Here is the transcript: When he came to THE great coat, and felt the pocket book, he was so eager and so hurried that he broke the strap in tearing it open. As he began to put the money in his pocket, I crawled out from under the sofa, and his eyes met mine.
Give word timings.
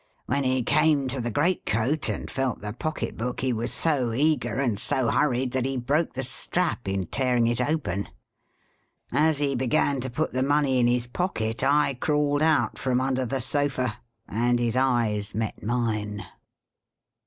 When 0.25 0.43
he 0.43 0.63
came 0.63 1.07
to 1.09 1.21
THE 1.21 1.29
great 1.29 1.63
coat, 1.63 2.09
and 2.09 2.27
felt 2.27 2.61
the 2.61 2.73
pocket 2.73 3.15
book, 3.15 3.41
he 3.41 3.53
was 3.53 3.71
so 3.71 4.13
eager 4.13 4.59
and 4.59 4.79
so 4.79 5.11
hurried 5.11 5.51
that 5.51 5.67
he 5.67 5.77
broke 5.77 6.13
the 6.13 6.23
strap 6.23 6.87
in 6.87 7.05
tearing 7.05 7.45
it 7.45 7.61
open. 7.61 8.09
As 9.11 9.37
he 9.37 9.53
began 9.53 10.01
to 10.01 10.09
put 10.09 10.33
the 10.33 10.41
money 10.41 10.79
in 10.79 10.87
his 10.87 11.05
pocket, 11.05 11.63
I 11.63 11.93
crawled 12.01 12.41
out 12.41 12.79
from 12.79 12.99
under 12.99 13.27
the 13.27 13.41
sofa, 13.41 13.99
and 14.27 14.57
his 14.57 14.75
eyes 14.75 15.35
met 15.35 15.61
mine. 15.61 16.25